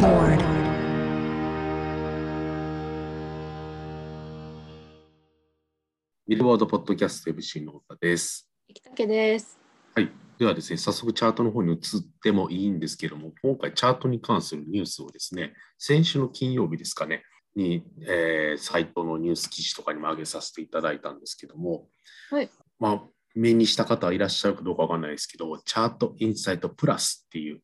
[0.00, 0.38] aboard.
[6.26, 8.48] ビルボードポッドキャスト MC の太田です。
[8.68, 9.58] 生竹です。
[9.94, 10.10] はい。
[10.38, 11.80] ではですね、早速チャートの方に移っ
[12.22, 17.24] てもいいんですけども、今回チャートに関するニュースをですね、先週の金曜日ですかね、
[17.54, 21.88] に、えーサイトのニュース記事とかにも上げさせていただいたんですけども、
[22.30, 22.48] はい。
[22.78, 23.02] まあ、
[23.34, 27.60] 目にした方いらっしゃるかどうかわかんないですけど、チャートインサイトプラスっていう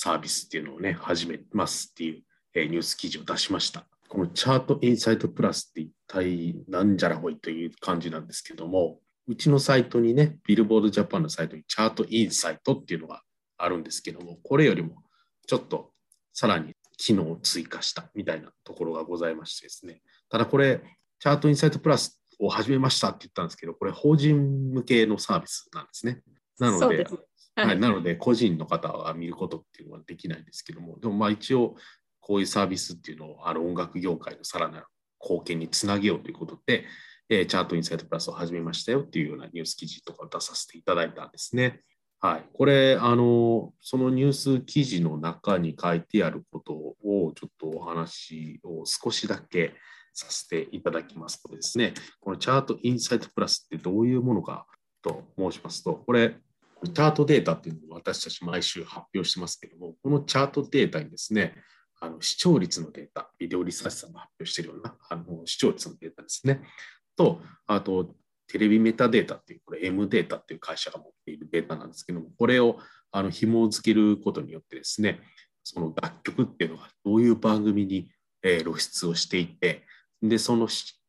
[0.00, 2.22] サービスっていうのをね、始めますっていう、
[2.54, 3.84] えーニュース記事を出しました。
[4.08, 13.22] このチャートインサイトプラスって一体なんじゃらほいという感じなんですけども、うちのサイトにね、ビルボードジャパンのサイトにチャートインサイトっていうのが
[13.56, 15.02] あるんですけども、これよりも
[15.48, 15.90] ちょっと
[16.32, 20.00] さらに機能を追加したみたいなところがございましてですね。
[20.30, 20.80] ただこれ、
[21.18, 26.22] チャートインサイトプラスを始めましたって言ったんですけど、これ法人向けのサービスなんですね。
[26.60, 27.04] なので、
[27.66, 31.76] はい、なので個人の方は見ることっていうのはできないんですけども、でもまあ一応
[32.20, 34.86] こういうサービスっていうのをあの音楽業界のさらなる
[35.22, 36.84] 貢献につなげようということで、
[37.28, 41.80] えーチャートインサイトプラスを始めましたよっていうようなニュース記事とかを出させていただいたんですね。
[42.20, 49.74] はい、これあの、そのニュース記事の中に書いてあることをちょっとお話を少しだけ
[50.12, 54.66] させていただきますとですね、このチャートインサイトプラスってどういうものか
[55.00, 56.36] と申しますと、これ、
[56.86, 61.54] チャートデータっていうのを私たち毎週発表してますけども、このチャートデータにですね、
[62.00, 66.62] あの視聴率のデータ、ビデオリサーチさんが発表しているようなあの視聴率のデータですね。
[67.16, 68.14] と、あと、
[68.46, 72.78] テレビメタデータっていう、これ M データっていう会社が持っているデータなんですけども、これを
[73.10, 75.20] あの紐付けることによってですね、
[75.64, 79.84] その楽曲っていうのがどういう番組に、露出をしていて、
[80.22, 80.68] で、その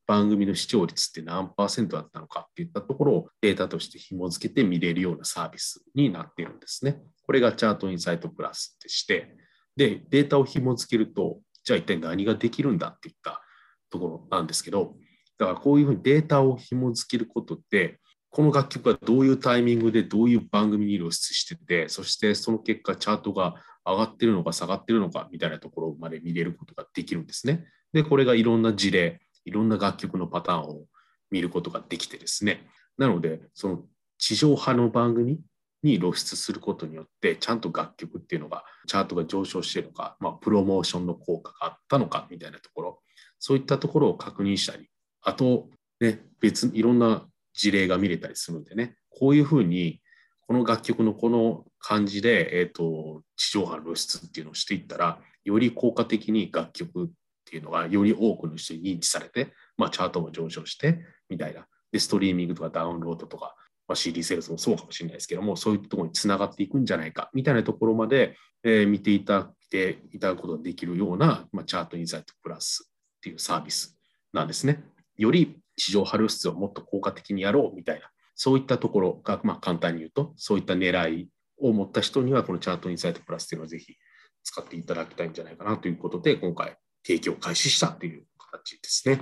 [0.10, 7.00] 番組の視聴率って何パーセントだったのかっていったところをデータとして紐付けて見れるようなサービスになっているんですね。
[7.28, 9.36] これがチャートインサイトプラスでして、
[9.76, 13.44] で、データを紐付けると、じゃあ一体何ができるんだっていった
[13.92, 14.96] ところなんですけど、
[15.38, 18.00] だからこういうふうにデータを紐付けることで、
[18.32, 27.68] この楽曲がどういうタイミングでどういう番組に露出してて、そしてその結果チャートが上がってるのか下がってるのかみたいなところまで見れることができるんですね。
[27.94, 30.86] で、これがいろんな事例、いろんな楽曲のパターンを
[31.32, 32.68] 見ることができてですね。
[32.98, 33.84] なので、その
[34.20, 35.40] 地上波の番組
[35.82, 43.00] に露出することによって、ちゃんと楽曲っていうのが、チャートが上昇しているのか、まあ、プロモーションの効果があったのかみたいなところ、
[43.40, 44.88] そういったところを確認したり、
[45.22, 50.02] あと、ね、別いろんな事例が見れたりするんでね、こういうふうに、
[50.42, 57.12] この楽曲のこの感じで、えー、と地上波の露出っていうのをしていったら、より効果的に楽曲
[57.50, 61.00] っていうのがより多くの人に認知されて、まあ、チャートも上昇して
[61.30, 61.66] みたいな。
[61.92, 63.56] で、ストリーミングとかダウンロードとか、
[63.88, 73.98] まあ、CD セールスもそうかもしれないですけども、そういうところにつながっていくんじゃないかみたいなところまで、えー見ていただいていただくことができるような、まあ、チャートインサイトプラスっていうサービス
[74.34, 74.84] なんですね。
[75.18, 81.30] より市場波露出をもっと効果的にやろうみたいな、そういったところが、まあ、簡単に言うと、そういった狙い
[81.62, 83.96] を持った人には、このチャートインサイトプラスっていうのをぜひ
[84.44, 86.78] 使っていただきたいんじゃないかなということで、今回
[87.10, 89.22] 提供を開始したという形ですね。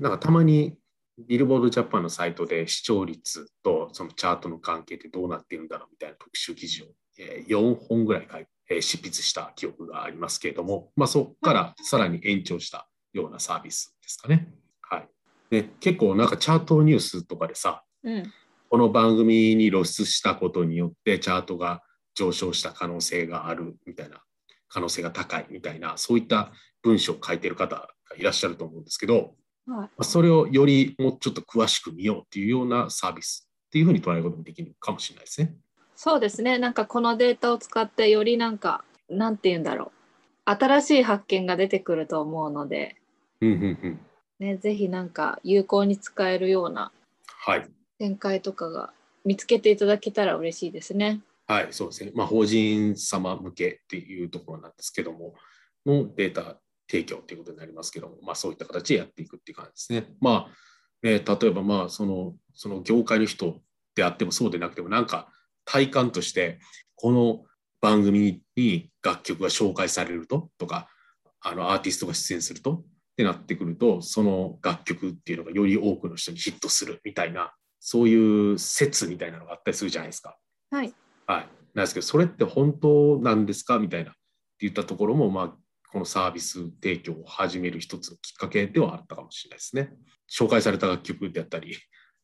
[0.00, 0.74] なんかたまに
[1.28, 6.86] ビルボードジャパンのサイトで視聴率とそのチャートの関係ってどうなっているんだろうみたいな特集記事を
[7.20, 14.48] えー4本ぐらい書いえー執筆した記憶がありますけれども、まあ、そこからさらに延長したようなサービスですかね。
[14.80, 15.08] はい、
[15.50, 18.32] で結構なんかチャートニュースとかでさ、うん。
[18.68, 21.82] この番組に露出したことによってチャートが
[22.14, 24.22] 上昇した可能性があるみたいな
[24.72, 26.52] 可能性が高いみたいなそういった
[26.82, 29.26] 文章を書いてる方がいらっしゃると思うんですけど、はい。
[29.66, 35.54] まあそれをよりもうちょっと詳しく見ようっていうようなサービスっていうふうに捉えることもできるかもしれないですね。
[35.96, 36.58] そうですね。
[36.58, 40.02] なんかこのデータを使ってよりなんか、なんて言うんだろう。
[40.44, 42.96] 新しい発見が出てくると思うので、
[43.40, 44.00] うんうんうん、
[44.40, 46.90] ね、ぜひなんか有効に使えるような
[47.26, 47.68] はい
[47.98, 48.92] 展開とかが
[49.24, 51.06] 見つけていただけたら嬉しいですね。
[51.06, 51.20] はい、
[51.52, 52.12] はいそうですね。
[52.14, 55.34] まあ、法人様向けっていうところなんですけども、
[55.84, 56.58] のデータ
[56.88, 60.14] 提供ということになりますけども、まあ、そういった形でやっていくっていう感じですね。
[60.20, 63.60] まあ、ね、例えば、まあ、その、その業界の人
[63.94, 65.28] であってもそうでなくても、なんか
[65.66, 66.58] 体感として、
[66.94, 67.44] この
[67.82, 70.88] 番組に楽曲が紹介されるととか、
[71.40, 72.84] あのアーティストが出演するとっ
[73.16, 80.38] てなってくると、その楽曲っていうのがより多くの人にヒットするみたいな、そういう説みたいなのがあったりするじゃないですか。
[80.70, 80.94] はい。
[81.32, 83.78] はい、なんですけど、それって本当なんですか？
[83.78, 84.18] みたいなって
[84.60, 85.48] 言ったところも、まあ、
[85.90, 89.90] このサービス提供を始める一つのきっかけではあったかもしれないですね。
[90.30, 91.76] 紹介された楽曲であったり、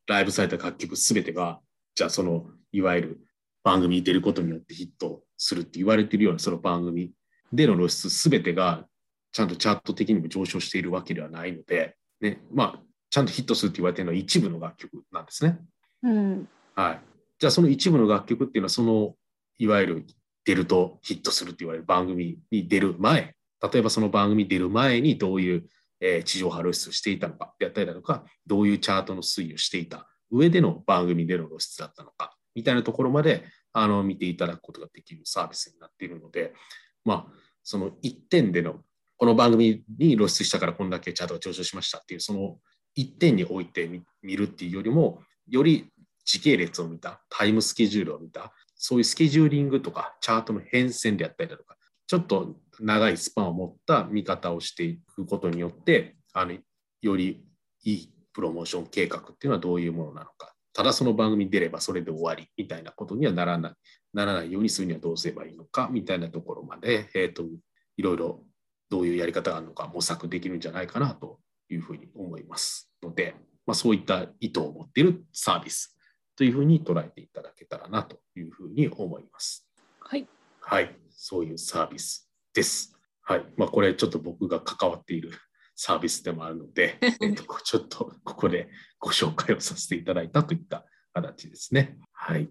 [0.06, 1.60] ライブされた楽曲すべてが、
[1.94, 3.20] じゃあその、いわゆる
[3.64, 7.12] 番組に出ることによってヒットするって言われてるようなその番組
[7.52, 8.84] での露出すべてが
[9.32, 15.58] ちゃんとチャート的にも上昇しているわけではないので、ね、まあ、ちゃんとヒットするって言われてるのは一部の楽曲なんですね。
[16.02, 16.48] うん。
[16.74, 17.00] はい。
[17.38, 19.14] じゃあその一部の楽曲っていうのはその
[19.58, 20.06] いわゆる
[20.44, 23.34] 出るとヒットするって言われる番組に出る前、
[23.72, 25.68] 例えばその番組出る前にどういう、
[26.00, 36.52] えー地上波露出をしていたのかであったりだとか、どういうチャートの推移をしていた上での番組での露出だったのかみたいなところまであの見ていただくことができるサービスになっているので、
[37.04, 37.32] まあ、
[37.62, 38.80] その1点での
[39.16, 42.56] この番組に露出したからこんだけチャートが上昇しましたっていうその
[42.96, 45.90] 1点において見見るっていうよりもより
[46.28, 51.76] 時系列を見たタイムスケジュールを見たそういうスケジューリングとかチャートの変遷であったりだとか
[52.06, 56.52] ちょっと長いスパンを持った見方をしていくことによってあの
[57.00, 57.42] より
[57.84, 60.54] いいプロモーション計画っていうのはどういうものなのか。
[60.74, 63.72] ただその番組に出ればそれで終わりみたいなことにはならない。
[64.14, 67.44] ならないようにするにはどうすればいいのかみたいなところまで、えー、と
[67.96, 68.44] いろいろ
[68.90, 73.34] どういうやり方があるのか模索できるんじゃないかなというふうに思いますので、
[73.66, 75.97] まあ、そういった意図を持っているサービス。
[76.38, 79.68] というふうに捉えていただけたらなというふうに思います。
[79.98, 80.28] はい。
[80.60, 82.96] はい、そういうサービスです。
[83.22, 85.32] はい、まあ、これちょっと僕が関わっている
[85.74, 88.70] サービスでもあるので、 えっと、ちょっとここで
[89.00, 91.98] ご紹介をさせていただいたといった形ですね。
[92.12, 92.48] はい。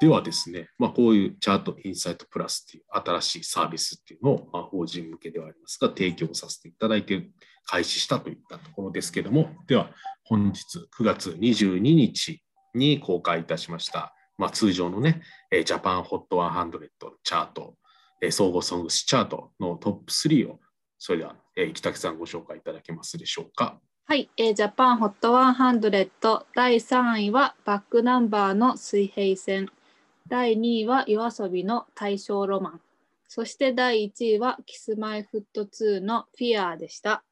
[0.00, 7.30] ではですね、まあ、こういうチャートインサイトプラスっていう新しいサービスっていうのを、まあ、法人向けではありますが、提供させていただいて、
[7.66, 9.92] 開始したといったところですけども、では
[10.24, 12.42] 本日9月22日
[12.74, 16.88] に公開いたしました、まあ、通常のね、ジャパンホット100
[17.22, 17.76] チャート、
[18.20, 20.60] え総合ソングスチャートのトップ3を、
[20.98, 23.80] それでは、えー、北木さんご紹介いただけますでしょうか。
[24.04, 29.70] はい、えジャパンホット100第3位はバックナンバーの水平線。
[30.28, 32.80] 第2位は夜遊びの大正ロマン。
[33.26, 37.24] そして第1位はキスマイフット2のフィアーでした。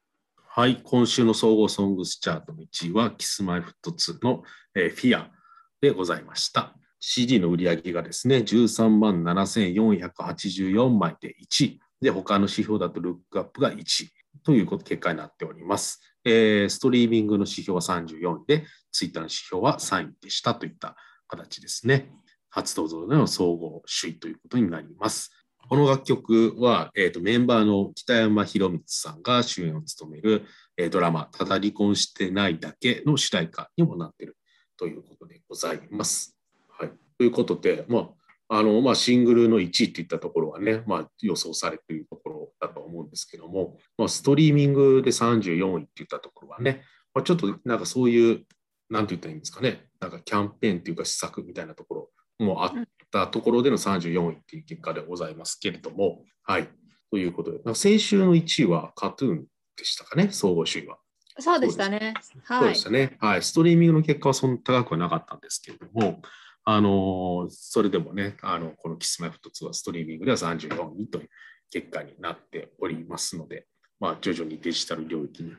[0.53, 4.43] はい、今週の総合ソングスチャートの1位は、キスマイフット2の、
[4.75, 5.31] えーフィア
[5.79, 6.75] でございました。
[6.99, 11.79] CD の売り上げがですね、13万7484枚で1位。
[12.01, 14.11] で、他の指標だとルックアップが1位
[14.43, 16.01] ということ結果になっております。
[16.25, 20.97] えーストリーミングの指標は34位で、ツイッターの指標は3位でしたといった
[21.29, 22.11] 形ですね。
[22.49, 25.31] 初登場での総合首位ということになります。
[25.71, 30.43] この楽曲は、えー、とメンバーの北山宏光さんが主演を務める、
[30.75, 34.35] えードラマ「ただ離婚してないだけ」の主題歌にもなっている
[34.75, 36.37] ということでございます。
[36.67, 38.09] はい、ということで、ま
[38.49, 46.83] ああのまあ、シングルの1位といったところはね、まあ、予想されているところだと思うんですけども、まあ、ストリーミングで34位っていったところはね、
[47.13, 48.45] まあ、ちょっとなんかそういう、
[48.89, 51.95] なんて言ったらいいんですかね、なんかキャンペーンっていうか施策みたいなとこ
[52.39, 52.73] ろもあっ
[53.11, 56.69] たところでの34位っていう結果でございますけれども、はい。
[57.11, 60.97] ということで、先週の1位はカトゥーンでしたかね、総合首位は。
[61.39, 63.17] そうでしたねそうはいでしたね。
[63.19, 63.43] はい。
[63.43, 66.21] ストリーミングの結果はそんな高くはなかったんですけれども、
[66.63, 71.29] あのーそれでもね、あのこのキスマイフット2はストリーミングでは34位という
[71.71, 73.65] 結果になっておりますので、
[73.99, 75.53] まあ、徐々にデジタル領域に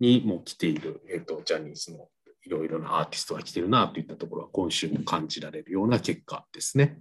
[0.00, 2.08] にも来ている、えっとジャニーズの
[2.46, 6.98] いろいろなアーティストが来てるなといったところは今週も感じられるような結果ですね。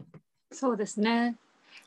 [0.51, 1.35] そうですね。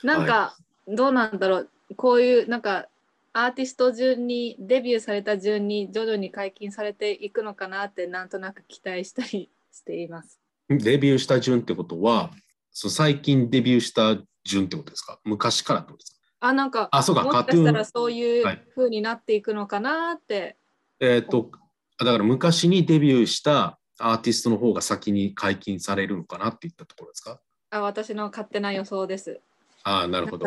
[0.02, 0.56] なんか、
[0.86, 1.70] どうなんだろう。
[1.96, 2.88] こういうなんか
[3.32, 10.40] アーティスト順にデビューされた順に徐々に解禁されていくのかなってなんとなく期待したりしています。
[10.68, 12.30] デビューした順ってことは、
[12.72, 15.18] そう最近デビューした順ってことですか？
[15.24, 16.16] 昔からってことですか？
[16.40, 18.64] あなんかあ、そうか、もしかしたらそういうはい。
[18.74, 20.56] 風になっていくのかなって、
[21.00, 21.50] えっ、と、
[21.98, 27.40] だから昔にデビューしたアーティストの方が先に解禁されるのかなっていったところですか？
[27.70, 29.40] あ私の勝手な予想です。
[29.82, 30.46] ああ、なるほど。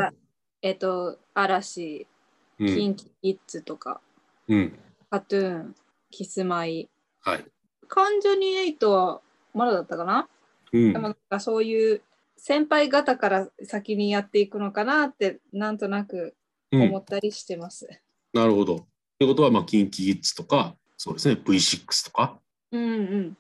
[0.62, 2.06] えっ、と嵐、
[2.60, 2.68] うん。
[2.68, 4.02] キンキキッズとか、
[4.48, 4.80] うん。
[5.10, 5.76] カトゥーン、
[6.12, 6.90] キスマイ、
[7.22, 7.46] はい。
[7.88, 9.22] 関ジャニエイトは
[9.54, 10.28] まだだったかな、
[10.72, 12.02] うんでもなんかそういう
[12.38, 16.36] 先輩方から先にやっていくのかなってなんとなく
[16.72, 17.90] うん思ったりしてます。
[18.32, 18.76] なるほど。
[18.76, 18.86] と
[19.22, 22.38] いうことは、まあ、キンキキッズとか、そうですね、V6 とか。
[22.74, 23.38] うんうん。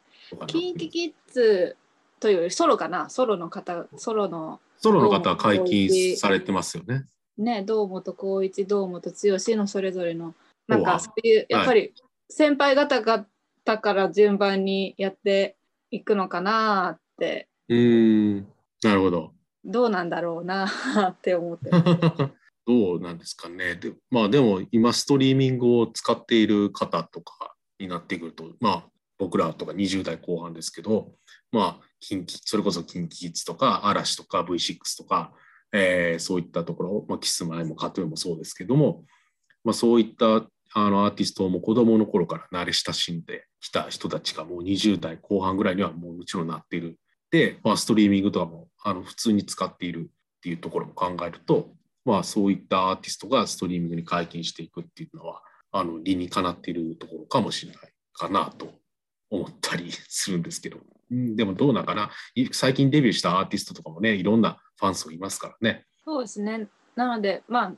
[0.47, 1.75] キンキキッズ
[2.17, 7.03] というよりソロかなソロの方、ソロのソロの方は解禁されてますよね。
[7.37, 9.13] ね、堂本光一、堂本剛
[9.57, 10.33] のそれぞれの、
[10.69, 11.93] なんかそういう、やっぱり
[12.29, 13.25] 先輩方々
[13.81, 15.57] から順番にやって
[15.91, 18.47] いくのかなって、うーん。
[18.83, 19.33] なるほど。
[19.65, 20.65] どうなんだろうな
[21.09, 22.29] って思ってます。
[22.69, 23.73] どうなんですかね。
[23.73, 28.83] でまあでも今ストリーミングを使っている方とかになってくると、まあ
[29.17, 31.13] 僕らとか20代後半ですけど、
[31.51, 35.33] まあ近畿それこそ KinKiKids とか嵐とか V6 とか、
[35.73, 39.03] えーそういったところ、まあ、キスマイもカトゥーンもそうですけども、
[39.63, 46.99] まあ、そういったあのアーティストも子供の頃から慣れ親しんできた人たちがもう20代後半ぐらいにはもうもちろんなっている。
[47.31, 51.73] で、まあ、ストリーミングとかもあの普通に使っているっていうところも考えると、
[52.05, 55.41] まあ、そういったアーティストがストリーミングに解禁していくっていうのは
[55.71, 58.73] あの理にかなっているところかもしれないかなと
[59.29, 60.77] 思ったりするんですけど、
[61.11, 65.85] うんでもどうなんかない最近デビューしたアーティストとかもねいろんなファン層いますからね。
[66.05, 66.67] そうですね。
[66.95, 67.73] なので、まあ、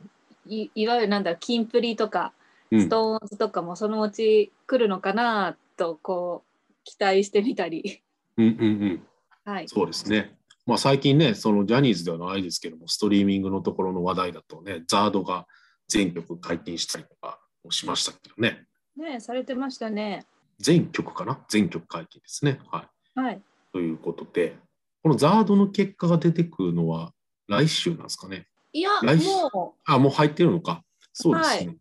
[0.48, 2.34] いいわゆるなんだ、キンプリとか、
[2.72, 8.02] うんストーンズとかもそのうち来るのかなと、こう、期待してみたり。
[8.38, 9.04] うんうんうん
[9.44, 9.68] はい。
[9.68, 10.38] そうですね。
[10.66, 15.48] まあ、最近ね、そのジャニーズではないですけども、ストリーミングのところの話題だとね、ザードが
[15.88, 18.64] 全曲解禁したりとかもしましたけどね。
[18.96, 20.26] ねされてましたね。
[20.60, 21.40] 全曲かな？
[21.50, 22.60] 全曲解禁ですね。
[22.72, 23.20] はい。
[23.20, 23.42] はい。
[23.74, 24.56] ということで、
[25.02, 27.12] このザードの結果が出てくるのは
[27.48, 28.46] 来週なんですかね？
[28.72, 30.84] いや、来週もあ、もう入ってるのか。
[31.12, 31.76] そうですね。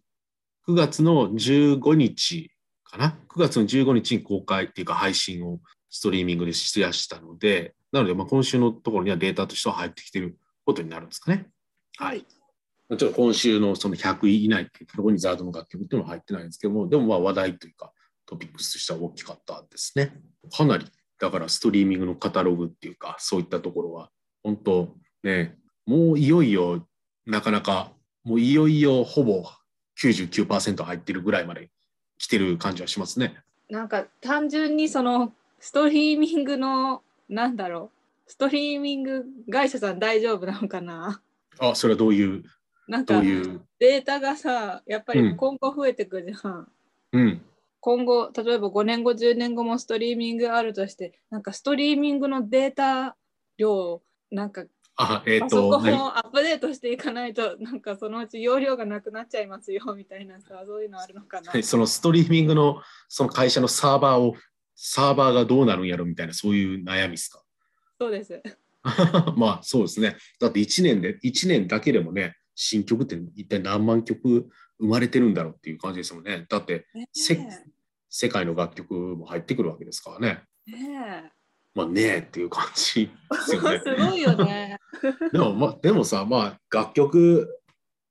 [0.66, 2.50] 9月の15日
[2.84, 5.60] かな？9月の15日に公開っていうか配信を
[5.90, 11.49] ストリーミングでしやしたので、なのでまあ今週のところにはデータとしては入ってきてることになるんですかね。
[12.00, 12.25] う、はい。。
[12.88, 17.92] もちろん今週のその100位以内っていうところにザードの楽曲っていうのは入ってないんですけども、でもまあ話題というか
[18.26, 20.12] トピックスとしては大きかったですね。
[20.56, 20.87] かなり、
[21.18, 24.11] だからストリーミングのカタログっていうか、そういったところは、
[24.42, 25.56] 本当ね、
[25.87, 26.87] もういよいよ
[27.26, 27.92] なかなか、
[28.25, 29.44] もういよいよほぼ
[30.00, 31.70] 99%入ってるぐらいまで
[32.18, 33.37] 来てる感じはしますね。
[33.68, 37.92] なんか単純にそのストリーミングのなんだろ
[38.26, 38.30] う。
[38.30, 41.20] ストリーミング会社さん大丈夫なのかな。
[41.58, 42.44] あ、それはどういう、
[42.88, 45.28] なんかデータがさやっぱうん。
[45.30, 46.68] り今後増えてくじゃん、
[47.12, 47.42] うん。
[47.80, 53.16] 今後例えば5年後10年後もストリーミングあるとしてなんかストリーミングのデータ
[53.56, 54.64] 量なんか
[54.96, 64.34] あ、えっ、パソコンをアップデートしていかないとなんかそのうち容量がなくなっちゃいますよみたいなさそういうのあるのかな、はいそのストリーミングのその会社のサーバーを、
[64.82, 67.42] サーバーがどうなるんやろみたいな、そういう悩みですか？
[68.00, 68.42] そうです
[69.37, 70.16] まあそうですね。
[70.40, 76.46] だって1年で、1年だけでもね、新曲って一体何万曲生まれてるんだろうっていう感じですもんね。
[76.49, 77.08] だって、ね
[78.12, 80.42] 世界の楽曲も入ってくるわけですからね。
[80.66, 81.30] ね
[81.75, 83.10] まあねえっていう感じで
[83.46, 83.80] すよえね。
[83.84, 84.78] すごいよね
[85.32, 87.60] でも、まあ、でもさ、まあ楽曲、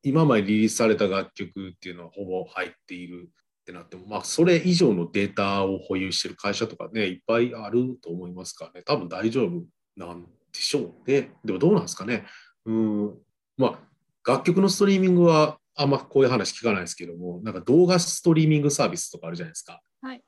[0.03, 3.29] 今までリリースされた楽曲っていうのはほぼ入っている
[3.69, 9.63] ってなっても、まあそれ以上のデータを保有してる会社とかね、いっぱいあると思いますからね、多分大丈夫
[9.95, 11.31] なんでしょうね。
[11.45, 12.25] でもどうなんですかね。
[12.65, 13.17] うん、
[13.57, 13.79] ま
[14.25, 19.81] あ楽曲のストリーミングはあんまこういう話聞かないですけども、なんか動画ストリーミングサービスとかあるじゃないですか。
[20.01, 20.21] はい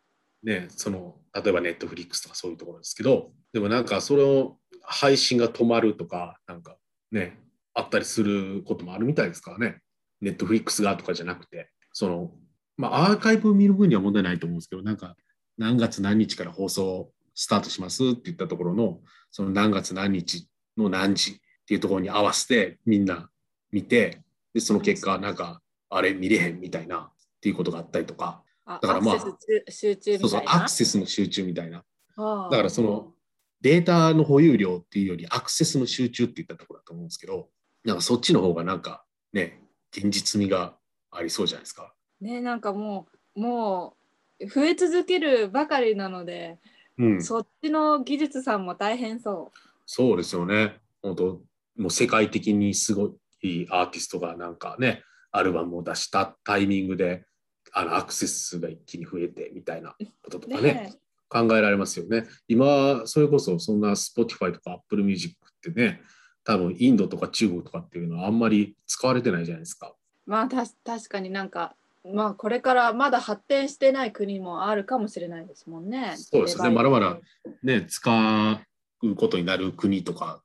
[0.44, 6.78] ね、その例えばネットフリックスとかそういうところですけど、でもなんかそれを配信が止まるとか、なんか
[7.12, 7.40] ね、
[7.74, 9.80] あったりすることもあるみたいですからね。
[10.20, 12.32] ネットフリックスがとかじゃなくて、その、
[12.78, 15.16] まあアーカイブを見る分には問題ないと思うんですけど、なんか
[15.58, 19.00] 何月何日から放送スタートしますって言ったところの、
[19.30, 20.48] その何月何日
[20.78, 21.36] の何時っ
[21.68, 23.30] ていうところに合わせてみんな
[23.72, 24.22] 見て、
[24.54, 27.12] で、その結果なんかあれ見れへんみたいなっ
[27.42, 31.84] ていうことがあったりとか、あだからまあアクセス集中みそうそうアクセスの集中みたいな。
[32.18, 33.14] だからその
[33.62, 37.50] データの保有量っていうよりアクセスの集中って言ったところだと思うんですけど、
[37.86, 39.62] なんかそっちの方がなんかね、
[39.96, 40.76] 現実味が
[41.12, 41.94] ありそうじゃないですか。
[42.22, 43.96] ねなんかもうも
[44.40, 46.58] う増え続けるばかりなので、
[46.98, 49.52] うん、そっちの技術さんも大変そ
[49.86, 50.78] そうですよね。
[51.02, 51.42] 本当
[51.78, 57.26] もう世界的にすごいアーティストがなんかね、アルバムを出したタイミングで
[57.74, 60.52] あのアクセス数が一気に増えてみたいなこととう。
[60.52, 60.94] かねね
[61.30, 62.26] 考えられますよね。
[62.48, 66.02] 今、それこそそんな Spotify とか Apple Music ってね、
[66.44, 69.94] 多分インドとか中国とかっていうのはあんまり使われてないじゃないですか。
[70.26, 76.16] まあた確かになんかまあこれからまだ発展してない国もあるかもしれないですもんね。
[76.18, 77.20] そうですねまだまだ
[77.64, 78.60] ね、使
[79.04, 80.42] うことになる国とか、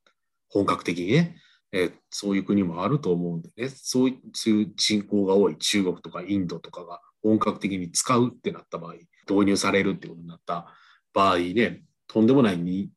[0.49, 1.37] 本格的にね、
[1.73, 8.95] えーそういう国もあると思うんでね、そういそういう人口が多い中国とかインドとかが本格的に使うってなった場合、
[9.29, 10.73] 導入されるってことになった
[11.13, 12.91] 場合ね、とんでもないに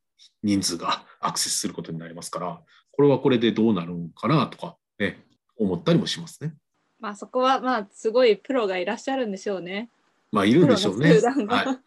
[0.43, 2.61] 人数がアクセスすることになりますから、
[2.91, 5.25] これはこれでどうなるのかなとかね、
[5.57, 6.53] 思ったりもしますね。
[6.99, 9.89] まあそこはまあすごいプロがいらっしゃるんでしょうね。
[10.31, 11.19] まあいるんでしょうね。
[11.47, 11.75] はい。
[11.75, 11.77] っ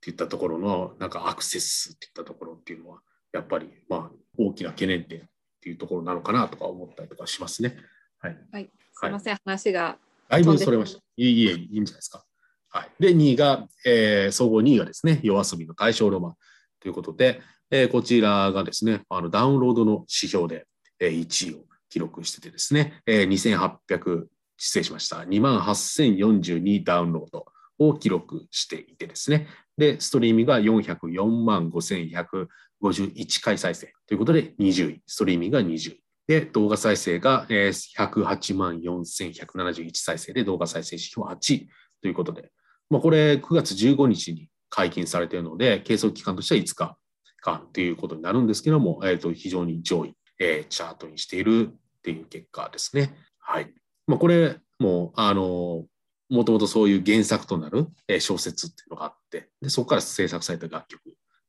[0.00, 3.00] ていったところのなんかアクセスっていったところっていうのは
[3.32, 5.22] やっぱりまあ大きな懸念点っ
[5.60, 7.76] ていうところなのかなとか思ったりとかしますね。
[8.18, 8.36] はい。
[8.52, 8.70] はい。
[8.92, 9.98] すいません、話が。
[10.28, 11.00] だいぶそれました。
[11.16, 12.24] いえいえ、いいんじゃないですか。
[12.68, 12.90] はい。
[13.00, 16.34] で、2位が、えー総合2位がですね、夜遊びの対象ロマン
[16.80, 20.66] ということで、えーこちらがですね、あのダウンロードの指標で、
[21.00, 24.26] えー1位を記録しててですね、えー、2800、
[24.62, 27.46] 失礼しました、2万8042ダウンロード
[27.78, 29.48] を記録していてですね、
[29.78, 36.02] で、ストリーミングが404万5151回再生ということで20位、ストリーミングが20位。
[36.26, 41.68] で、動画再生が108万4171再生で動画再生指標8位
[42.02, 42.52] ということで、
[42.90, 46.98] まあ、これ9月15日に解禁されているので、計測期間としては5日
[47.40, 53.16] 間ということになるんですけども、えー、と非常に上位、えー、チャートにしているっていう結果ですね。
[53.38, 53.72] はい。
[54.10, 55.86] まあ、これも、あの、
[56.28, 57.86] もともとそういう原作となる
[58.20, 61.00] 小説っていうのがあって、でそこから制作された楽曲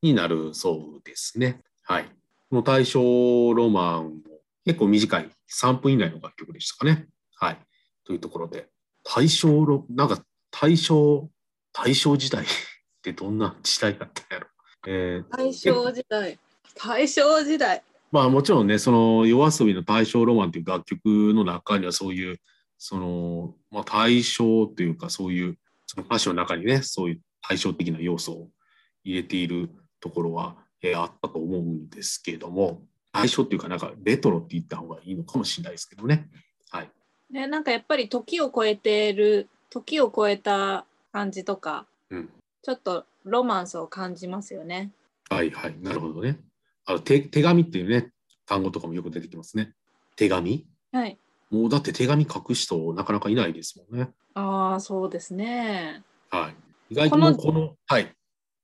[0.03, 1.61] になるそうですね。
[1.83, 2.05] はい。
[2.51, 2.99] この大正
[3.55, 4.11] ロマンも
[4.63, 7.07] 結構短い3分以内の楽曲でしたかね。
[7.35, 7.57] はい。
[8.03, 8.67] というところで、
[9.03, 11.29] 大正ロ、なんか大正、
[11.73, 12.47] 大正時代 っ
[13.01, 14.47] てどんな時代だったんやろ。
[14.85, 16.39] えー、大正時代。
[16.75, 17.83] 大正時代。
[18.11, 22.37] まあもちろんね、その夜遊びの大正ロマンっていう楽曲の中にはそういう、
[22.77, 28.49] その、まあ大正というかそういう、その歌詞の中にね、そういう対照的な要素を
[29.03, 29.69] 入れている
[30.01, 32.81] ところは、えー、あったと思うんですけれども、
[33.13, 36.29] 対象っていうか、なんかレトロって言った方がいいのかもしれないですけどね。
[36.69, 36.89] はい。
[37.29, 42.29] ね、なんかやっぱり時を超えてる、時を超えた感じとか、うん、
[42.61, 44.91] ちょっとロマンスを感じますよね。
[45.29, 46.37] はいはい、なるほどね。
[46.91, 48.11] あの手手紙っていうね、
[48.45, 49.71] 単語とかもよく出てきますね。
[50.17, 50.65] 手紙？
[50.91, 51.17] はい。
[51.49, 54.09] もうだって手紙書く人なかなかいないですもんね。
[54.33, 56.03] ああ、そうですね。
[56.29, 56.49] は
[56.89, 56.93] い。
[56.93, 58.13] 意外とこのこの、はい。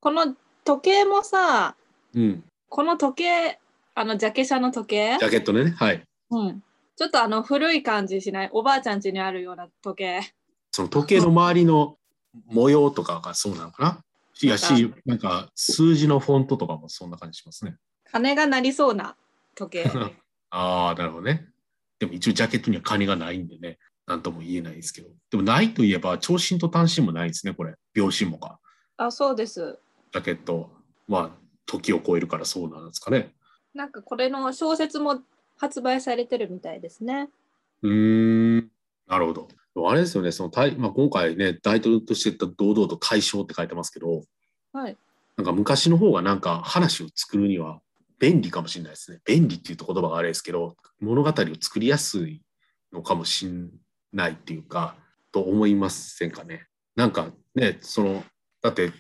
[0.02, 1.76] この時計もさ、
[2.14, 3.60] うん、この時計、
[3.96, 5.18] あのジャケ写の時計？
[5.20, 6.04] ジャケットね、はい。
[6.30, 6.64] うん。
[6.98, 10.34] ちょっとあの古い感じしないおばあちゃん家にあるような時計。
[10.72, 11.98] その時計の周りの
[12.46, 14.00] 模様とかがそうなのかな？
[14.42, 17.76] いやし、なんか数字のフォントとかもそんな感じしますね。
[18.12, 19.16] 金がなりそうな
[19.56, 19.92] 時計。
[20.50, 21.50] ああ、なるほどね。
[22.00, 25.10] でも一応ジャケットには金がないんでね、なんとも言えないですけど。
[25.30, 27.76] でもないといえば、長身と短身もないですね、これ。
[27.94, 28.60] 秒針もか。
[28.98, 29.80] あ、そうです。
[30.12, 30.70] ジャケット。
[31.08, 31.32] まあ、
[31.66, 33.34] 時を超えるからそうなんですかね。
[33.74, 35.22] なんかこれの小説も
[35.58, 37.30] 発売されてるみたいですね。
[37.82, 38.58] うん、
[39.08, 39.48] なるほど。
[39.86, 44.24] あれですよね、そのまあ、今回ね、タイトルとして堂々と対象って書いてますけど、
[44.74, 44.98] はい、
[45.38, 47.80] なんか昔の方がなんか話を作るには
[48.20, 49.20] 便利かもしれないですね。
[49.26, 52.42] 便利っていうと言葉があれですけど、物語を作りやすい
[52.92, 53.52] のかもしれ
[54.14, 54.96] ないっていうか、
[55.32, 56.66] と思いませんかね。
[56.96, 58.24] なんかね、その、
[58.62, 58.92] だって、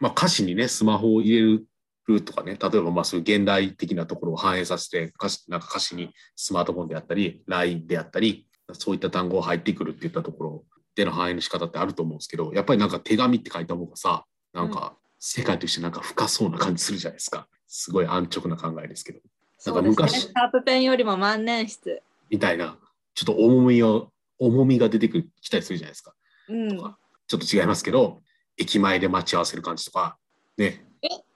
[0.00, 1.66] まあ、歌詞にね、スマホを入れる
[2.12, 17.48] るとかね、例えばまあそういう現代的なところを反映させて歌詞、なんか歌詞にスマートフォンであったり、LINE であったり、そういった単語が入ってくるっていったところでの反映の仕方ってあると思うんですけど、やっぱりなんか手紙って書いた方がさ、なんか世界としてなんか深そうな感じするじゃないですか。
[17.66, 19.20] すごい安直な考えですけど。
[19.66, 22.02] なんか昔、ね、シャープペンよりも万年筆。
[22.30, 22.78] みたいな、
[23.14, 26.14] ちょっと重みを、重みが出てきたりするじゃないですか。
[26.48, 28.20] うん、ちょっと違いますけど、
[28.56, 30.16] 駅前で待ち合わせる感じとか、
[30.56, 30.84] ね、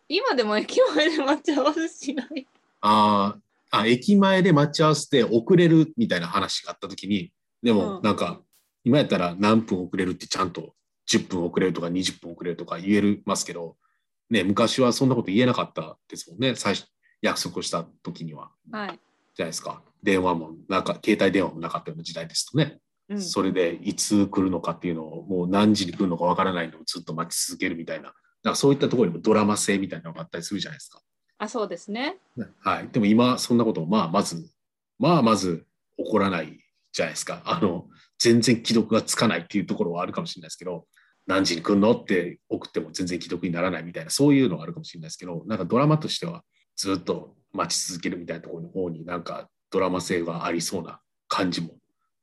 [0.08, 2.46] 今でも駅前で待ち合わせしない？
[2.80, 3.36] あ
[3.70, 8.40] あ、駅前で待ち合わせて遅れるみたいな話があった時に、でもなんか、
[8.84, 10.74] 今やったら何分遅れるってちゃんと
[11.08, 13.76] 10分遅れるとか20分遅れるとか言えますけど、
[14.30, 16.86] ね、昔はそんなこと言えなかったですもんね、最初、
[17.20, 18.50] 約束をした時には。
[18.70, 18.88] はい。
[19.34, 19.82] じゃないですか。
[20.02, 22.78] 電話も、なんか、携帯電話もなかったような時代ですとね。
[23.10, 31.00] うん、それでいつ来るのかっていうのをもう何時に来るのかわからないのをずっと待ち続けるみたいななんかそういったところにもドラマ性みたいなのがあったりするじゃないですか。
[31.38, 32.16] あそうですね。
[32.60, 34.50] はい、でも今そんなことまあまず
[34.98, 35.66] まあまず
[35.98, 36.60] 起こらない
[36.92, 37.42] じゃないですか。
[37.44, 37.86] あの
[38.18, 40.86] 全然既読がつかないっていうところはあるかもしれないですけど
[41.30, 41.92] 何時に来るの？
[41.92, 46.42] って送っても全然既読にならないみたいなそういうのがあるかもしれないですけどなんかドラマとしては
[46.74, 51.74] ずっと待ち続けるみたいなところの方になんかドラマ性がありそうな感じも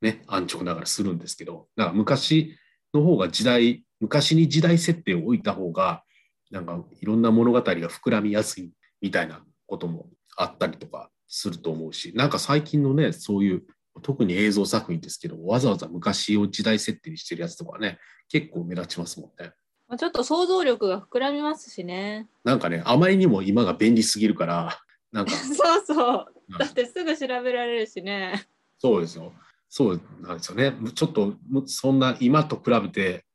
[0.01, 2.57] ね安直ながらするんですけどだか昔
[2.93, 6.03] の方が時代昔に時代設定を置いた方が
[6.51, 13.63] なんかいろんな物語が膨らみやすいみたいなこともあったりとかすると思うしなんか最近のねそういう
[14.01, 19.51] 特に映像作品ですけどわざわざ昔を時代設定にしてるやつとかね結構目立ちますもんね。
[19.97, 22.27] ちょっと想像力が膨らみますしね。
[22.43, 24.77] なんかねあまりにも今が便利すぎるから
[25.11, 26.25] なんか そうそう
[26.59, 28.47] だってすぐ調べられるしね。
[28.79, 29.33] そうですよ。
[29.69, 30.73] そうなんですよね。
[30.93, 33.25] ちょっとそんな今と比べて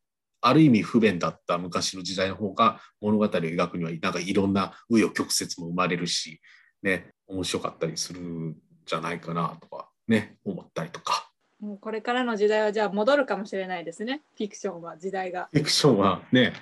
[0.41, 6.41] ある意味不便だった昔の時代の方が物語を描くにはなんかいろんな紆余曲折も生まれるし、
[6.83, 11.29] ね、面白かったりするんじゃないかなとかね思ったりとか。
[11.61, 15.49] もうこれからの時代はじゃあ戻るかもしれないですねフィクションは時代が。
[15.53, 16.53] フィクションはね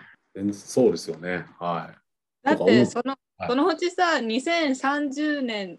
[0.52, 2.46] そうですよねはい。
[2.46, 5.78] だってその、はい、そのうちさ2030年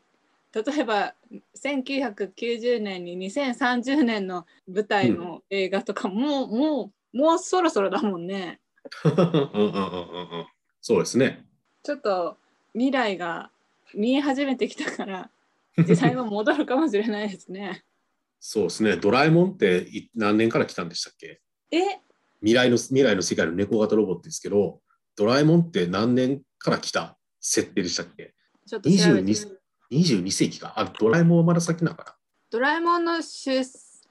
[0.53, 1.13] 例えば
[1.55, 8.60] 1990年に2030年の舞台の映画とかも、うん、もうもうそろそろだもんね。
[9.05, 10.45] うんうんうんうん
[10.81, 11.45] そうですね。
[11.84, 12.38] ちょっと
[12.73, 13.51] 未来が
[13.93, 15.29] 見え始めてきたから
[15.77, 17.84] 時代は戻るかもしれないですね。
[18.39, 18.97] そうですね。
[18.97, 21.41] ドラえもんって何年から来たんでしたっけ？
[21.71, 21.99] え？
[22.39, 24.81] 未来の未来の世界の猫型ロボットですけど、
[25.15, 27.17] ドラえもんって何年から来た？
[27.39, 28.34] 設定でしたっけ？
[28.65, 29.57] ちょっと調べて 22,
[29.91, 30.73] 22世紀か。
[30.75, 32.15] あ、ドラえもんはまだ先なのかな？
[32.49, 33.63] ドラえもんの出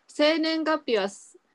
[0.06, 1.08] 生年月日は、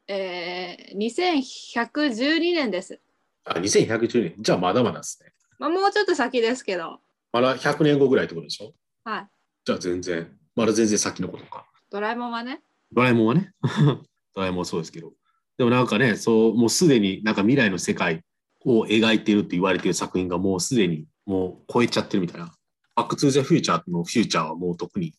[0.07, 2.99] えー、2112年です。
[3.45, 4.35] あ、2110年。
[4.39, 5.31] じゃあまだまだですね。
[5.57, 6.99] まあ、もうちょっと先ですけど、
[7.31, 8.73] まだ100年後ぐらいってことでしょ？
[9.03, 9.27] はい。
[9.65, 11.65] じゃあ全然、まだ全然先のことか。
[11.89, 12.61] ドラえもんはね。
[12.91, 13.51] ドラえもんはね？
[14.35, 15.13] ドラえもんはそうですけど。
[15.57, 18.23] でもなんかね、そう、もうすでになんか未来の世界
[18.63, 22.53] を描いているって言われている作品がもうすでにもう超えちゃってるみたいな。
[22.95, 25.15] バックトゥーザフューチャーのフューチャーはもう特に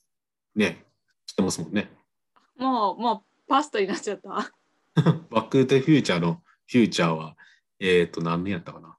[0.55, 0.85] ね、
[1.27, 1.91] 知ってますもんね。
[2.57, 4.29] もう、もう past になっちゃった。
[4.29, 4.43] バ
[5.43, 7.37] ックトゥザフューチャーのフューチャーは、
[7.81, 8.97] えっ、と、何年やったかな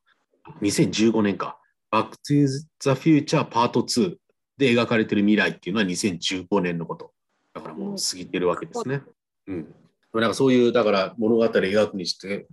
[0.61, 1.57] ？2015年か。
[1.89, 2.47] バックトゥー
[2.79, 4.17] ザフューチャーパート2
[4.57, 7.13] で描かれてる未来っていうのは2015年のこと。
[7.53, 9.01] だからもう過ぎてるわけですね。
[9.47, 9.75] うん。
[10.13, 12.47] なんかそういう、だから物語描くにして、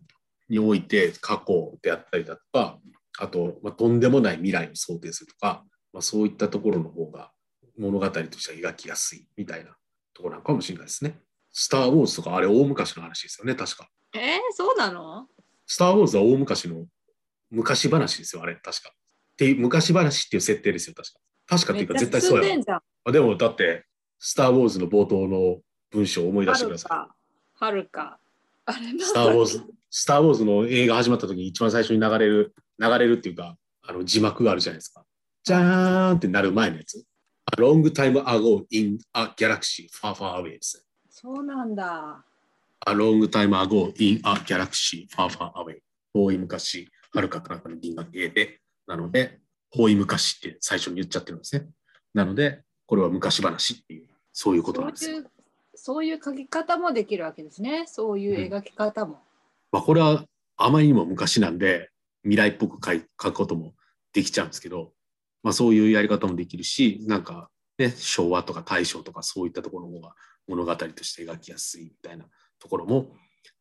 [0.49, 2.79] において過去であったりだとか、
[3.19, 7.31] あと、まあ、とんでもない未来を想定するとか、まあ、そういったところの方が
[7.79, 9.77] 物語としては描きやすいみたいな
[10.13, 11.19] ところなのかもしれないですね。
[11.53, 13.89] スター・ウォーズとかあれ大昔の話ですよね、確か。
[14.15, 15.29] えー、そうなの？
[15.67, 16.87] スター・ウォーズは大昔の
[17.51, 18.91] 昔話ですよ、あれ、確か。
[18.91, 21.21] っていう昔話っていう設定ですよ、確か。
[21.47, 22.57] 確かっていうか絶対そうや。
[23.05, 23.85] あでもだって、
[24.19, 25.59] スター・ウォーズの冒頭の
[25.91, 27.65] 文章を思い出してください。
[27.65, 28.19] はるか。
[28.67, 35.05] スター・ウォーズ、スター・ウォーズの映画始まった時に一番最初に流れる、流れるっていうか、あの字幕があるじゃないですか。
[35.43, 37.05] じゃーんってなる前のやつ。
[37.57, 40.85] A long time ago in a galaxy far far away ですね。
[41.11, 42.25] そうなんだ。
[42.87, 45.81] A long time ago in a galaxy far far away。
[46.15, 48.61] 遠い昔、はるかかなんかの銀河系で。
[48.87, 49.41] なので、
[49.77, 51.67] 遠い昔って最初に言っちゃってるんですね。
[52.13, 55.25] なので、これは昔話っていう、そういうことなんですよ。
[55.75, 57.85] そういう、書き方もできるわけですね。
[57.87, 59.21] そういう描き方も。
[59.73, 60.25] まあ、これは
[60.57, 61.91] あまりにも昔なんで
[62.23, 63.75] 未来っぽく書くことも
[64.13, 64.93] できちゃうんですけど、
[65.43, 70.15] まあ、そういうやり方もできるしなんか、ね、昭和とか大正とかそういったところの方が
[70.47, 72.25] 物語として描きやすいみたいな
[72.61, 73.09] ところも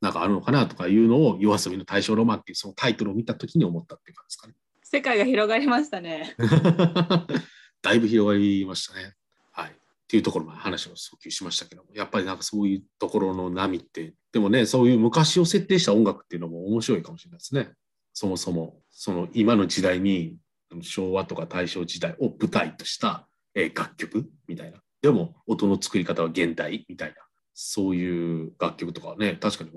[0.01, 4.53] なんかあるのかなとかいうのを「夜遊びの大正ロマン」っていうそのタイトルを見た時に思ったっていう感じですかね。
[4.93, 6.35] 世界が広がりましたね。
[7.81, 9.15] だいぶ広がりましたね。
[9.51, 9.71] はい。
[9.71, 9.73] っ
[10.07, 17.71] ていうところまで話を訴求しましたけども、やっぱりなんかそういうところの波って、でもね、そういう昔を設定した音楽っていうのも面白いかもしれないですね。
[18.13, 20.37] そもそも、その今の時代に
[20.83, 24.79] 昭和とか大正時代を舞台とした、えー楽曲みたいな。
[25.01, 27.15] でも音の作り方は現代みたいな。
[27.55, 29.71] そういう楽曲とかはね、確かに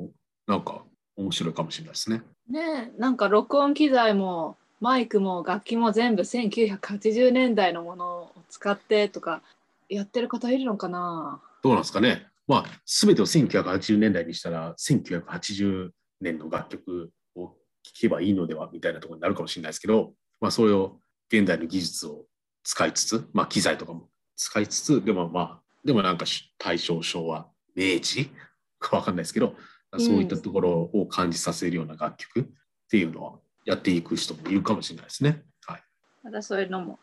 [0.46, 0.84] なんか
[1.16, 2.22] 面白いかもしれないですね。
[2.48, 9.42] ねえなんか録音機材もマイクも楽器も全部1980年代のものを使ってとか
[9.88, 11.40] やってる方いるのかな？
[11.62, 12.26] どうなんですかね。
[12.46, 17.56] まあ、すべてを1980年代にしたら、1980年の楽曲を聴
[18.00, 22.24] けばいいのではみたいなところになるかもしれないですけど、まあ、それを現代の技術を
[22.62, 26.24] 使いつつ、まあ、機材とかも使いつつ、でもまあ、でもなんか
[26.58, 28.30] 大正、昭和、明治
[28.78, 29.54] かわかんないですけど、
[29.98, 32.44] そういったところを感じさせるような楽曲っ
[32.90, 35.42] ていうのはやっていく人もいるかもしれないですね。
[35.66, 35.82] はい。
[36.22, 36.98] またそういうのも。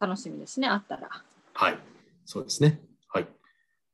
[0.00, 1.08] 楽しみですね、あったら。
[1.54, 1.78] はい、
[2.24, 2.80] そうですね。
[3.08, 3.28] はい。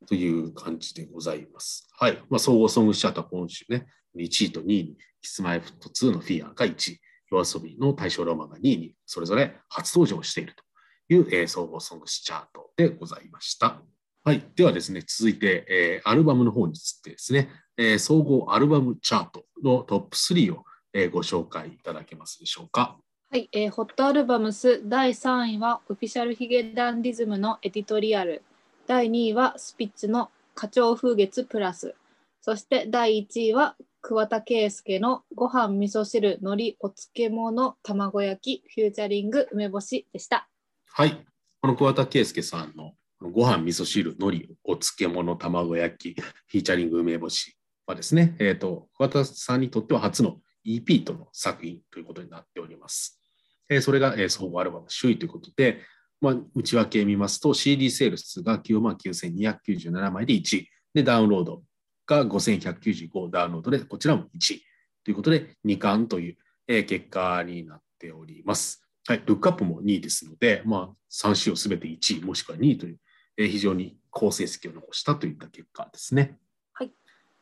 [0.06, 1.88] という感じでございます。
[1.98, 2.18] はい。
[2.30, 3.86] まあ、総合ソングチャートは今週ね、
[4.16, 10.64] 1位と2位に、キスマイフット2のフィアが1位、夜遊びの大正ロマンが2位に、それぞれ初登場していると
[11.14, 13.82] いう、えー総合ソングチャートでございました。
[14.24, 14.42] はい。
[14.54, 22.96] ではですね、続いて、えーアルバムの方についてですね、えー総合アルバムチャートのトップ3を、えーご紹介いただけますでしょうか？
[23.30, 28.42] はい、えーホットアルバムス第3位はオフィシャルヒゲダンディズムのエディトリアル
[28.86, 31.94] 第2位はスピッツの花鳥風月プラス
[32.40, 40.48] そして第1位は桑田佳祐のご飯味噌汁海苔お漬物卵焼きフューチャリング梅干しでした
[40.92, 41.24] はい。
[41.60, 47.54] この桑田佳祐さんのご飯、味噌汁、海苔、お漬物、卵焼き、フィーチャリング梅干し
[47.86, 53.20] はですね、えっ、と、桑田さんにとっては初の EP との作品ということになっております。
[53.68, 55.82] えそれが、えー総合アルバム首位ということで、
[56.20, 61.62] まあ、内訳見ますと CD セールスが99,297枚で1位、で、ダウンロード
[62.06, 64.62] が5,195ダウンロードで、こちらも1位
[65.04, 68.86] ということで、2冠という、え結果になっております。
[69.06, 72.98] はい、ルックアップも2位ですので、まあ、3週をすべて1位、もしくは2位という、
[73.36, 76.38] え非常に好成績を残したといった結果ですね。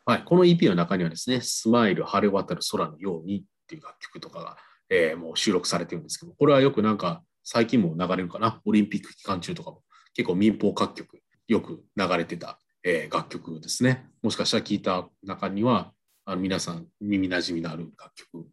[0.09, 0.23] はい。
[0.23, 4.57] この EP の中にはですね、スマイル、晴れ渡る空のようにっていう楽曲とかが、
[4.89, 9.83] えーもう収録されてるんですけど、これはよくなんか最近も流れるかな、オリンピック期間中とかも
[10.15, 14.09] 結構民放各局よく流れてた、えー楽曲ですね。
[14.23, 15.91] もしかしたら聞いた中には、
[16.25, 18.47] あの皆さん耳なじみのある楽曲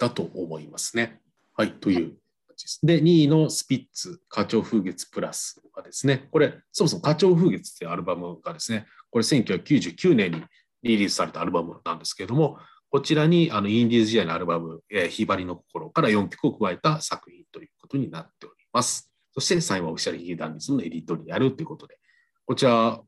[0.00, 1.20] だと思いますね。
[1.54, 2.16] はい、という
[2.48, 2.80] 形です。
[2.82, 10.42] で、2位のスピッツ、花鳥風月プラスはですね、これ、そもそも花鳥風月っていうアルバムがですね、これ1999年に
[10.82, 12.58] リリースされたアルバムなんですけれども、
[12.90, 19.12] こちらにあのインディーズ時代のアルバム、えー、ひばりの心から4曲を加えた作品ということになっております。
[19.34, 21.98] そして3位はオフィシャルヒゲダンディズムのエディトリアルということで、
[22.46, 23.00] こちら、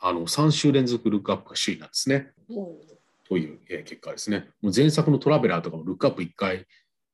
[0.00, 2.32] あの3週連続ルックアップが首位なんですね。
[3.28, 4.50] という、えー結果ですね。
[4.62, 6.66] もう前作のトラベラーとかもルックアップ1回、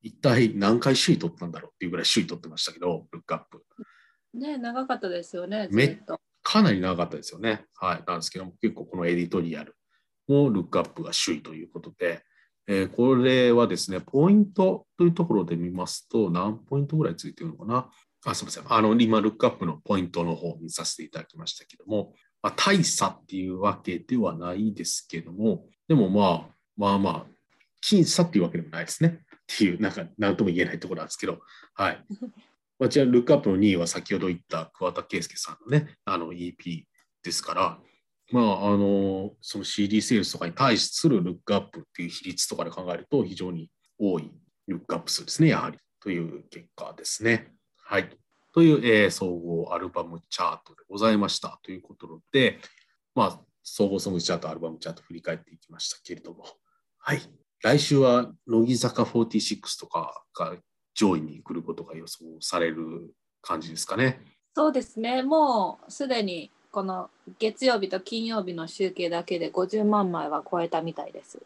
[0.03, 3.65] 一体何回首位取ったんだろうっていうぐらい首位取ってましたけど、ルックアップ。
[4.35, 5.69] ね長かったですよね。
[5.73, 6.01] め
[6.43, 7.67] かなり長かったですよね。
[7.75, 8.05] はい。
[8.07, 9.77] なんですけども、結構このエディトリアル
[10.31, 12.23] もルックアップが首位ということで、
[12.67, 17.91] えーこれはですね、ポイントというところで見ますと、何ポイントぐらいついてるのかな？
[18.25, 18.65] あ、すみません。
[18.69, 22.13] あの、今、ルックアップのポイントの方を見させていただきましたけども、
[22.43, 27.27] まあ、大差っていうわけではないですけども、でもまあ、まあまあ、
[27.83, 29.09] 僅差っていうわけでもないですね。
[29.09, 31.41] っていう、なんか、なんとも言えないところなんですけど、
[31.75, 32.05] はい。
[32.79, 36.85] まあ、ちなみにルックアップの2位は先ほど言った桑田佳祐さんのね、あの EP
[37.23, 37.79] ですから、
[38.31, 44.31] まあ、あの、その CD セールスとかに対するルックアップっていう比率とかで考えると、非常に多い
[44.69, 45.79] ルックアップ数ですね、やはり。
[46.01, 47.53] という結果ですね。
[47.77, 48.09] はい。
[48.53, 51.59] という、えー総合アルバムチャートでございました。
[51.63, 52.59] ということで、
[53.15, 56.45] まあ、総合ソングチャート、アルバムチャート振り返っていきましたけれども、
[56.99, 57.21] はい。
[57.63, 60.57] 来週は乃木坂46とかが
[60.95, 64.23] 上位に来ることが予想される感じですかね。
[64.55, 65.23] そうですね。
[65.23, 71.39] もうすでにこの月曜日と金曜日の集計だけで50万枚は超えたみたいです。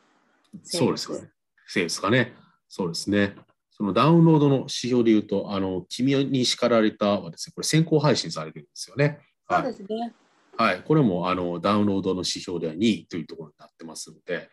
[0.62, 1.30] そうですよね。
[1.66, 2.34] セールスかね。
[2.68, 3.34] そうですね。
[3.70, 9.18] そのダウンロードの指標で言うと、あの、君に叱られたはですね、これ先行配信されてるんですよね。
[9.48, 9.72] そうはい。
[9.72, 10.14] ですね。
[10.56, 14.48] はい、これもあのダウンロードの指標では2位というところになってますので、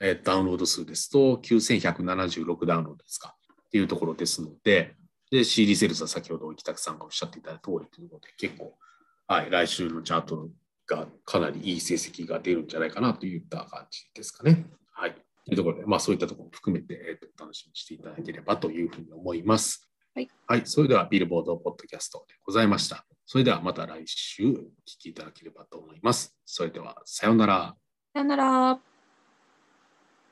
[0.00, 4.96] えーダウンロード数ですと9176ダウンロードですかっていうところですので、
[5.30, 8.76] で CD セールスは先ほど北木さんがおっしゃっていただいた通りということで、結構、
[9.30, 10.48] はい、来週のチャート
[10.86, 14.64] がかなりいい成績が出るんじゃないかなといった感じですかね。
[14.90, 15.12] はい。
[15.44, 19.86] というところで、まあそういったところも含めて、えーとお楽しみにしていただければというふうに思います。
[20.14, 20.30] はい。
[20.46, 20.62] はい。
[20.64, 23.04] それでは、ビルボードポッドキャストでございました。
[23.26, 24.56] それではまた来週お聞
[24.98, 26.34] きいただければと思います。
[26.46, 27.76] それでは、さようなら。
[28.14, 28.87] さよなら。